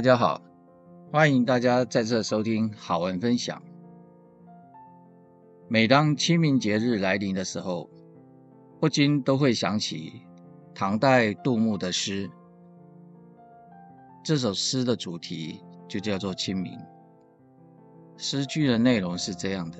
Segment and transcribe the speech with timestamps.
[0.00, 0.40] 大家好，
[1.12, 3.62] 欢迎大家再次收听好文分享。
[5.68, 7.90] 每当清明节日来临的时候，
[8.80, 10.22] 不禁都会想起
[10.74, 12.30] 唐代杜牧的诗。
[14.24, 16.78] 这首诗的主题就叫做清明。
[18.16, 19.78] 诗句的内容是这样的：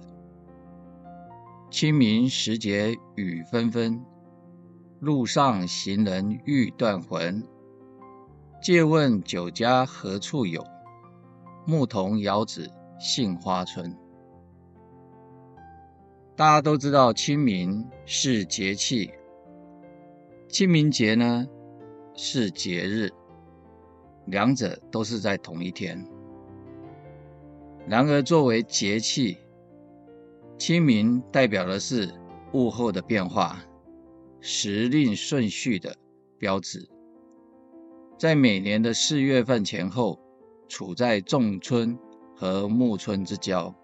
[1.71, 3.99] 清明时节雨纷纷，
[4.99, 7.43] 路上行人欲断魂。
[8.61, 10.63] 借问酒家何处有？
[11.67, 13.97] 牧童遥指杏花村。
[16.37, 19.11] 大家都知道清明是节气，
[20.47, 21.47] 清明节呢
[22.15, 23.11] 是节日，
[24.27, 26.07] 两者都是在同一天。
[27.87, 29.39] 然而，作为节气，
[30.59, 32.13] 清明代表的是
[32.53, 33.59] 物候的变化、
[34.39, 35.97] 时令顺序的
[36.39, 36.87] 标志。
[38.21, 40.21] 在每年的四月份前后，
[40.69, 41.99] 处在仲春
[42.37, 43.75] 和暮春之交。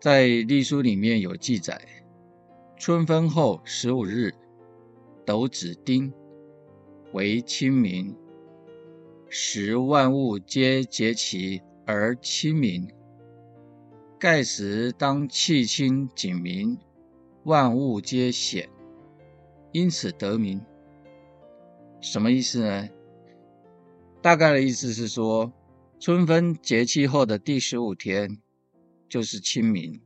[0.00, 1.80] 在历书里面有记载：
[2.76, 4.34] 春分后十五日，
[5.24, 6.12] 斗子丁，
[7.12, 8.16] 为清明。
[9.28, 12.92] 时万物皆节期而清明，
[14.18, 16.76] 盖时当气清景明，
[17.44, 18.68] 万物皆显，
[19.70, 20.60] 因此得名。
[22.00, 22.88] 什么意思呢？
[24.22, 25.52] 大概的意思是说，
[25.98, 28.38] 春分节气后的第十五天
[29.08, 30.00] 就是清明，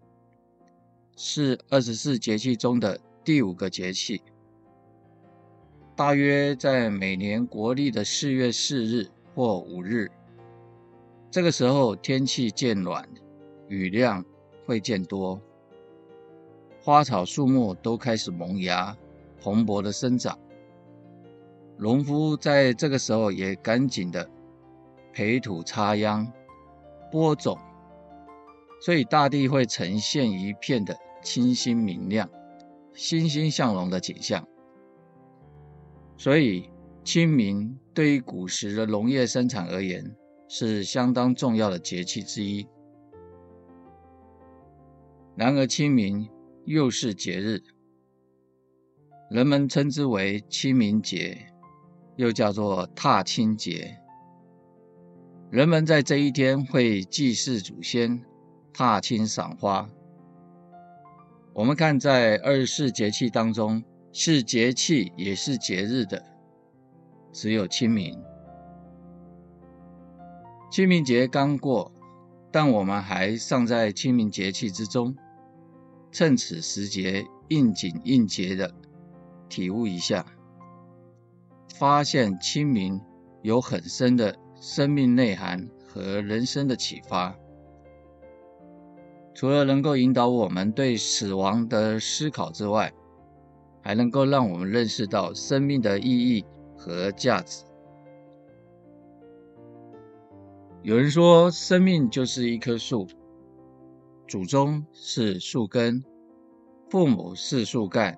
[1.16, 4.22] 是二十四节气中的第五个节气。
[5.94, 10.10] 大约在每年国历的四月四日或五日，
[11.30, 13.08] 这个时候天气渐暖，
[13.68, 14.24] 雨量
[14.66, 15.40] 会渐多，
[16.82, 18.96] 花草树木都开始萌芽，
[19.40, 20.36] 蓬勃的生长。
[21.76, 24.30] 农夫在这个时候也赶紧的
[25.12, 26.32] 培土插秧、
[27.10, 27.58] 播种，
[28.80, 32.28] 所以大地会呈现一片的清新明亮、
[32.92, 34.46] 欣欣向荣的景象。
[36.16, 36.70] 所以
[37.02, 40.14] 清明对于古时的农业生产而言
[40.48, 42.66] 是相当重要的节气之一。
[45.36, 46.30] 然而清明
[46.64, 47.60] 又是节日，
[49.28, 51.48] 人们称之为清明节。
[52.16, 53.98] 又叫做踏青节，
[55.50, 58.22] 人们在这一天会祭祀祖先、
[58.72, 59.88] 踏青赏花。
[61.52, 63.82] 我们看，在二十四节气当中，
[64.12, 66.24] 是节气也是节日的，
[67.32, 68.20] 只有清明。
[70.70, 71.92] 清明节刚过，
[72.50, 75.16] 但我们还尚在清明节气之中，
[76.10, 78.72] 趁此时节应景应节的
[79.48, 80.24] 体悟一下。
[81.76, 83.00] 发现清明
[83.42, 87.36] 有很深的生命内涵和人生的启发，
[89.34, 92.92] 除了能够引导我们对死亡的思考之外，
[93.82, 96.44] 还能够让我们认识到生命的意义
[96.76, 97.64] 和价值。
[100.82, 103.08] 有人说，生命就是一棵树，
[104.28, 106.04] 祖宗是树根，
[106.88, 108.16] 父母是树干，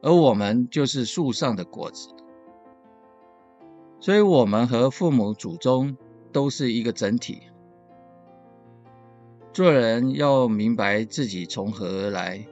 [0.00, 2.08] 而我们就是树上的果子。
[4.00, 5.94] 所以，我们和父母、祖宗
[6.32, 7.42] 都是一个整体。
[9.52, 12.46] 做人要明白自己从何而来，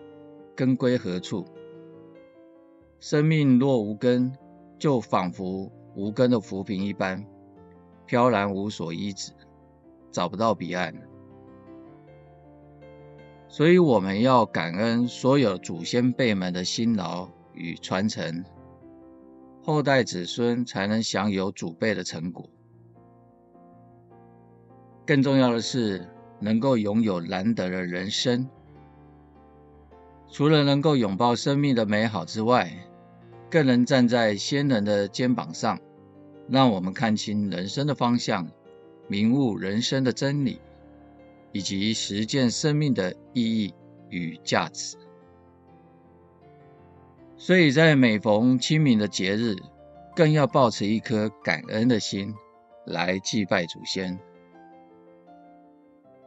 [0.55, 1.47] 根归何处。
[3.01, 4.31] 生命若无根，
[4.79, 7.25] 就仿佛无根的浮萍一般，
[8.05, 9.33] 飘然无所依止，
[10.11, 10.95] 找不到彼岸。
[13.49, 18.45] 所以，我们要感恩所有祖先辈们的辛劳与传承。
[19.69, 22.49] 后代子孙才能享有祖辈的成果。
[25.05, 26.09] 更重要的是，
[26.41, 28.49] 能够拥有难得的人生。
[30.31, 32.73] 除了能够拥抱生命的美好之外，
[33.51, 35.79] 更能站在先人的肩膀上，
[36.49, 38.49] 让我们看清人生的方向，
[39.07, 40.63] 明悟人生的真理，
[41.53, 43.75] 以及实践生命的意义
[44.09, 44.97] 与价值。
[47.41, 49.55] 所以在每逢清明的节日，
[50.17, 52.35] 更要抱持一颗感恩的心
[52.85, 54.19] 来祭拜祖先。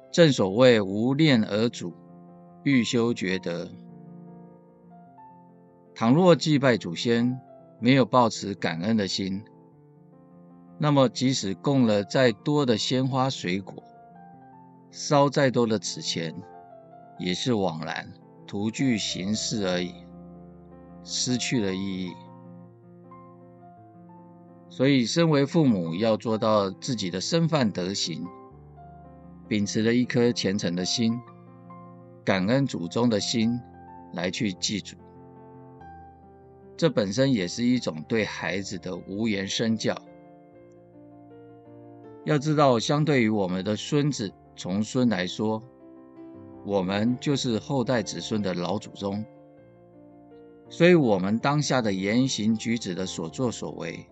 [0.10, 1.94] 正所谓无念而祖，
[2.64, 3.70] 欲修厥德。
[5.94, 7.40] 倘若祭拜祖先
[7.80, 9.44] 没有抱持感恩的心，
[10.78, 13.84] 那么即使供了再多的鲜花水果，
[14.90, 16.34] 烧再多的纸钱，
[17.20, 18.12] 也是枉然，
[18.48, 20.01] 徒具形式而已。
[21.04, 22.14] 失去了意义，
[24.70, 28.26] 所以，身为父母要做到自己的身范德行，
[29.48, 31.20] 秉持了一颗虔诚的心、
[32.24, 33.60] 感恩祖宗的心
[34.14, 34.96] 来去祭祖，
[36.78, 39.96] 这本身也是一种对孩子的无言身教。
[42.24, 45.62] 要知道，相对于我们的孙子、重孙来说，
[46.64, 49.26] 我们就是后代子孙的老祖宗，
[50.72, 54.08] 所以，我们当下的言行举止的所作所为，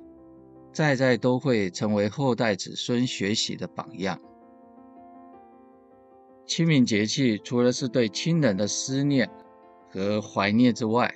[0.74, 4.20] 在在都会成为后代子孙学习的榜样。
[6.46, 9.30] 清明节气除了是对亲人的思念
[9.90, 11.10] 和怀念之外，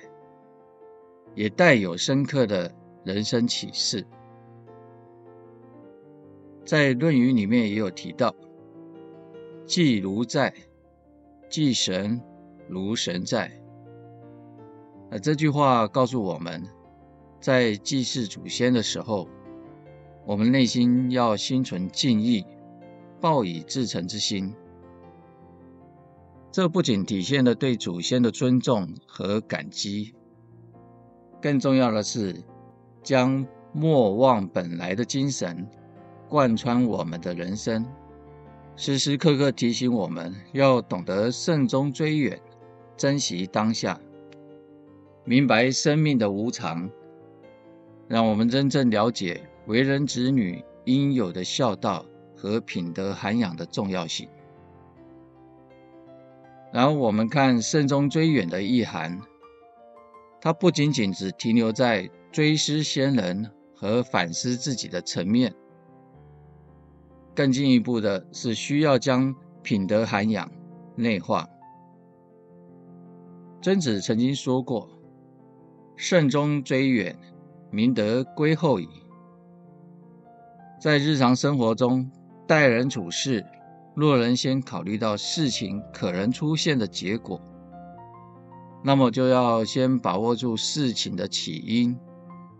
[1.34, 2.74] 也带有深刻的
[3.04, 4.06] 人生启示。
[6.64, 8.34] 在《论语》里面也有提到
[9.68, 10.54] ：“祭如在，
[11.50, 12.18] 祭神
[12.66, 13.52] 如神在。”
[15.22, 16.62] 这句话告诉我们，
[17.40, 19.28] 在祭祀祖先的时候，
[20.26, 22.44] 我们内心要心存敬意，
[23.20, 24.54] 抱以至诚之心。
[26.50, 30.14] 这不仅体现了对祖先的尊重和感激，
[31.40, 32.42] 更重要的是
[33.02, 35.66] 将莫忘本来的精神。
[36.26, 37.86] 贯穿我们的人生，
[38.74, 42.40] 时时刻刻提醒我们要懂得慎终追远，
[42.96, 44.00] 珍惜当下，
[45.26, 46.90] 明白生命的无常，
[48.08, 52.04] 让我们真正了解为人子女应有的孝道
[52.36, 54.28] 和品德涵养的重要性。
[56.70, 59.18] 然后我们看慎终追远的意涵，
[60.42, 65.54] 它不仅仅只停留在追思先人和反思自己的层面。
[67.34, 70.50] 更进一步的是，需要将品德涵养
[70.96, 71.48] 内化。
[73.62, 74.88] 曾子曾经说过
[75.96, 77.18] ：“慎终追远，
[77.70, 78.88] 明德归后矣。”
[80.80, 82.10] 在日常生活中，
[82.46, 83.46] 待人处事，
[83.94, 87.40] 若能先考虑到事情可能出现的结果，
[88.82, 91.98] 那么就要先把握住事情的起因，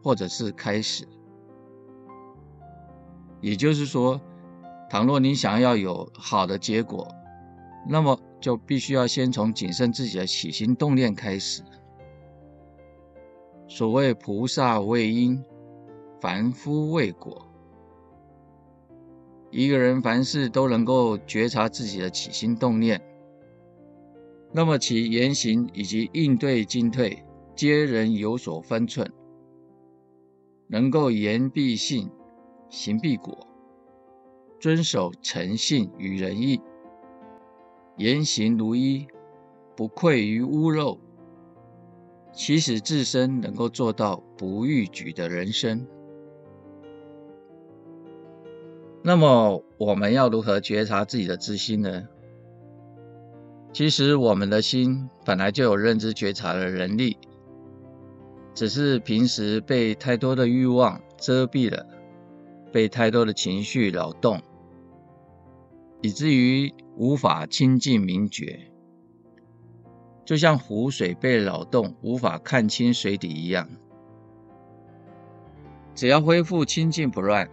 [0.03, 1.07] 或者是开始。
[3.43, 4.19] 也就是说，
[4.89, 7.07] 倘若你想要有好的结果，
[7.87, 11.63] 那么就必须要先从谨慎自己的起心动念开始。
[13.67, 15.43] 所谓菩萨为因，
[16.21, 17.47] 凡夫为果。
[19.51, 23.01] 一个人凡事都能够觉察自己的起心动念，
[24.53, 27.25] 那么其言行以及应对进退，
[27.55, 29.11] 皆人有所分寸，
[30.67, 32.11] 能够言必信，
[32.69, 33.47] 行必果。
[34.61, 36.61] 遵守诚信与仁义，
[37.97, 39.07] 言行如一，
[39.77, 40.99] 不愧于屋漏，
[42.35, 45.87] 其实自身能够做到不逾矩的人生。
[49.03, 52.09] 那么，我们要如何觉察自己的自心呢？
[53.73, 57.19] 其实，我们的心本来就有认知觉察的能力，
[58.55, 61.87] 只是平时被太多的欲望遮蔽了，
[62.73, 64.41] 被太多的情绪扰动。
[66.03, 68.61] 以至于无法清净明觉，
[70.25, 73.69] 就像湖水被扰动，无法看清水底一样。
[75.95, 77.49] 只要恢复清净不乱，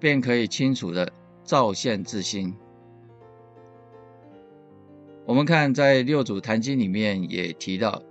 [0.00, 1.12] 便可以清楚的
[1.44, 2.54] 照现自心。
[5.24, 8.02] 我们看在《六祖坛经》里面也提到，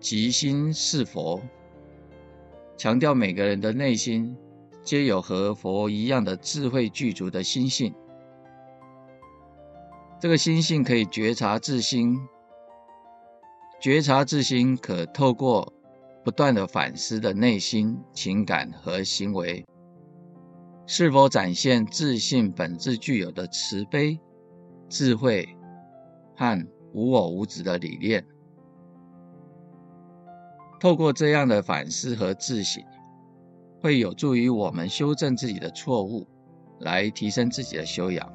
[0.00, 1.40] 即心是佛，
[2.76, 4.36] 强调每个人的内心
[4.82, 7.94] 皆有和佛一样的智慧具足的心性。
[10.20, 12.18] 这个心性可以觉察自心，
[13.84, 15.70] 觉察自心可透过
[16.24, 19.62] 不断的反思的内心情感和行为，
[20.86, 24.18] 是否展现自信本质具有的慈悲、
[24.88, 25.46] 智慧
[26.34, 28.26] 和无我无执的理念。
[30.80, 32.82] 透过这样的反思和自省，
[33.82, 36.26] 会有助于我们修正自己的错误，
[36.80, 38.32] 来提升自己的修养。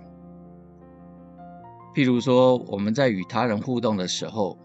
[1.95, 4.55] 譬如说，我们在与他人互动的时候，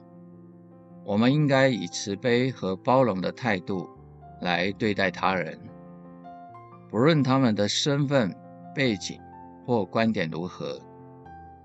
[1.05, 3.89] 我们应该以慈悲和包容的态度
[4.41, 5.59] 来对待他人，
[6.89, 8.35] 不论他们的身份、
[8.75, 9.21] 背景
[9.67, 10.81] 或观点如何，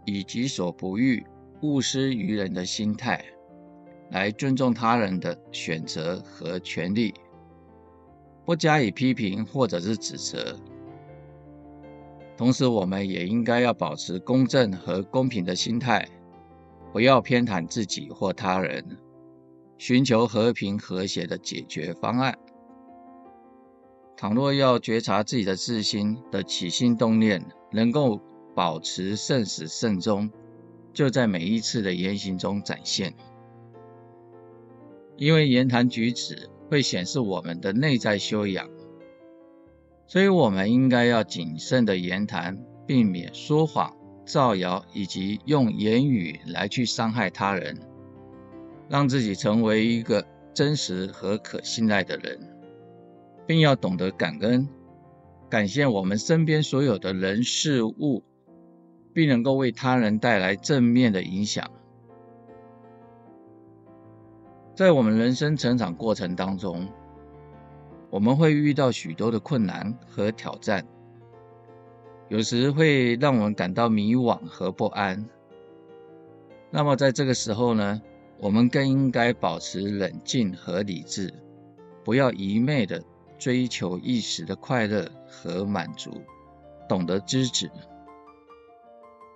[0.05, 1.25] 以己所不欲、
[1.62, 3.24] 勿施于人的心态，
[4.12, 7.13] 来尊重他人的选择和权利，
[8.43, 10.58] 不加以批评或者是指责。
[12.36, 16.05] 同时，我们也应该要保持公正和公平的心态，
[16.91, 18.84] 不要偏袒自己或他人，
[19.79, 22.38] 寻求和平和谐的解决方案。
[24.17, 28.19] 倘若要觉察自己的自心的起心动念，能够
[28.53, 30.29] 保持慎始慎终，
[30.93, 33.15] 就在每一次的言行中展现。
[35.15, 38.69] 因为言谈举止会显示我们的内在修养，
[40.07, 43.95] 所以我们应该要谨慎的言谈，避免说谎、
[44.25, 47.79] 造谣以及用言语来去伤害他人，
[48.89, 52.39] 让自己成为一个真实和可信赖的人，
[53.46, 54.67] 并要懂得感恩，
[55.48, 58.24] 感谢我们身边所有的人事物，
[59.13, 61.69] 并能够为他人带来正面的影响。
[64.75, 66.88] 在我们人生成长过程当中，
[68.10, 70.84] 我们会遇到许多的困难和挑战，
[72.27, 75.29] 有时会让我们感到迷惘和不安。
[76.72, 78.01] 那么在这个时候呢，
[78.41, 81.34] 我们更应该保持冷静和理智，
[82.05, 83.03] 不要一昧的
[83.38, 86.22] 追求一时的快乐和满足，
[86.88, 87.69] 懂得知止，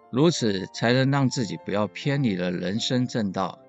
[0.09, 3.59] 如此才能让自己不要偏离了人生正道，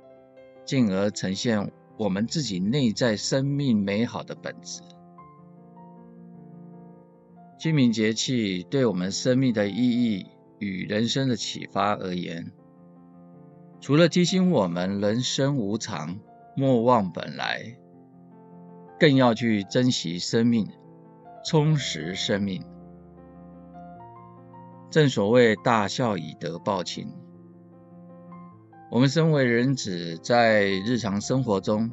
[0.64, 4.82] 进而呈现我们自己内在生命美好的本质。
[7.58, 10.26] 清明节气对我们生命的意义
[10.58, 12.52] 与人生的启发而言，
[13.84, 16.18] 除了提醒我们人生无常，
[16.56, 17.76] 莫忘本来，
[18.98, 20.66] 更要去珍惜生命，
[21.44, 22.64] 充实生命。
[24.88, 27.12] 正所谓大孝以德报亲，
[28.90, 31.92] 我们身为人子，在日常生活中，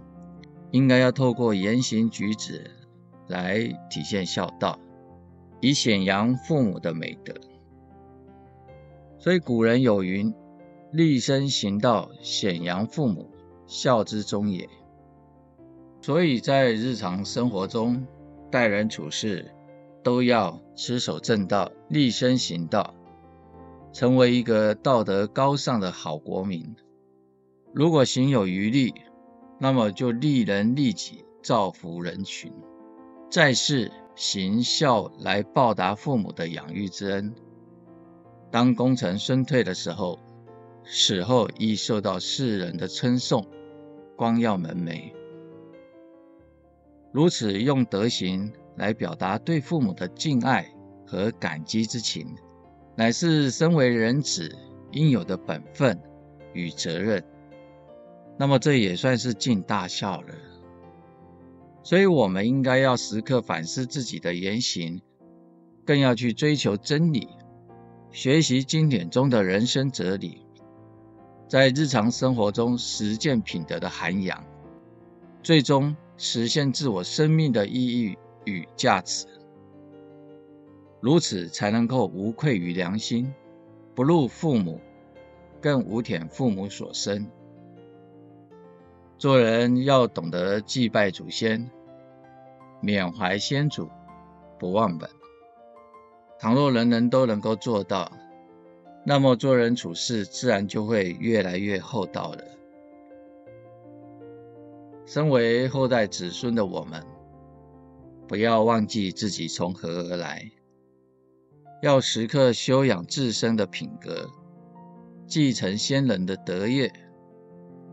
[0.72, 2.72] 应该要透过言行举止
[3.28, 4.80] 来体现孝道，
[5.60, 7.34] 以显扬父母的美德。
[9.20, 10.34] 所以古人有云。
[10.92, 13.30] 立身行道，显扬父母，
[13.66, 14.68] 孝之终也。
[16.02, 18.06] 所以在日常生活中，
[18.52, 19.54] 待人处事
[20.04, 22.94] 都要持守正道，立身行道，
[23.94, 26.76] 成为一个道德高尚的好国民。
[27.74, 28.94] 如果行有余力，
[29.60, 32.52] 那么就利人利己，造福人群，
[33.30, 37.34] 在世行孝来报答父母的养育之恩。
[38.52, 40.20] 当功成身退的时候，
[40.84, 43.48] 死后亦受到世人的称颂，
[44.16, 45.14] 光耀门楣。
[47.12, 50.74] 如此用德行来表达对父母的敬爱
[51.06, 52.36] 和感激之情，
[52.96, 54.56] 乃是身为人子
[54.92, 56.00] 应有的本分
[56.54, 57.24] 与责任。
[58.38, 60.30] 那么这也算是尽大孝了。
[61.84, 65.02] 所以，我们应该要时刻反思自己的言行，
[65.86, 67.28] 更要去追求真理，
[68.12, 70.46] 学习经典中的人生哲理。
[71.52, 74.42] 在日常生活中实践品德的涵养，
[75.44, 79.28] 最终实现自我生命的意义与价值，
[81.02, 83.34] 如此才能够无愧于良心，
[83.94, 84.80] 不辱父母，
[85.60, 87.30] 更无忝父母所生。
[89.18, 91.70] 做人要懂得祭拜祖先，
[92.80, 93.90] 缅怀先祖，
[94.58, 95.10] 不忘本。
[96.40, 98.10] 倘若人人都能够做到，
[99.04, 102.44] 那么做人处事自然就会越来越厚道了。
[105.06, 107.04] 身为后代子孙的我们，
[108.28, 110.52] 不要忘记自己从何而来，
[111.82, 114.30] 要时刻修养自身的品格，
[115.26, 116.94] 继承先人的德业，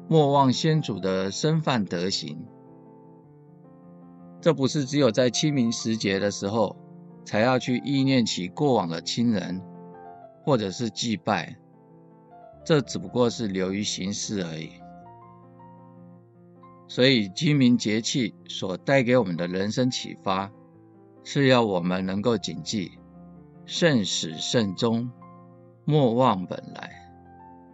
[0.08, 2.46] 莫忘先祖的身范德行。
[4.40, 6.76] 这不是只有在清明时节的时候
[7.24, 9.60] 才要去忆念起过往的亲人。
[10.48, 11.58] 或者是祭拜，
[12.64, 14.70] 这只不过是流于形式而已。
[16.88, 20.50] 所以清明节气所带给我们的人生启发，
[21.22, 22.92] 是要我们能够谨记
[23.66, 25.10] 慎始慎终，
[25.84, 27.12] 莫忘本来，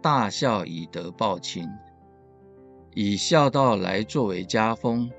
[0.01, 1.69] 大孝以德报亲，
[2.93, 5.09] 以孝道来作为家风，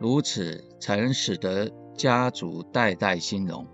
[0.00, 3.64] 如此才能使得家族代代兴隆。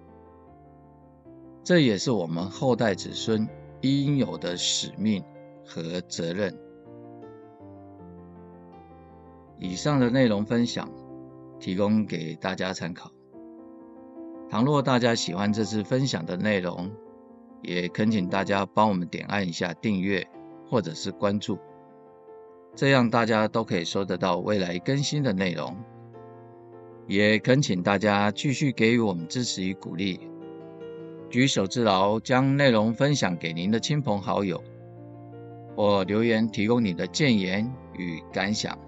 [1.67, 3.49] 这也是我们后代子孙
[3.81, 5.25] 应有的使命
[5.65, 6.57] 和责任。
[9.59, 10.89] 以上的内容分享
[11.59, 13.11] 提供给大家参考。
[14.49, 16.89] 倘若大家喜欢这次分享的内容，
[17.63, 20.25] 也恳请大家帮我们点按一下订阅
[20.71, 21.59] 或者是关注，
[22.77, 25.77] 这样大家都可以收得到未来更新的内容。
[27.09, 30.21] 也恳请大家继续给予我们支持与鼓励。
[31.29, 34.63] 举手之劳，将内容分享给您的亲朋好友，
[35.75, 38.79] 或留言提供你的建言与感想。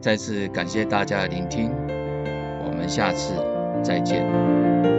[0.00, 1.70] 再次感谢大家的聆听，
[2.64, 3.34] 我们下次
[3.82, 4.95] 再见。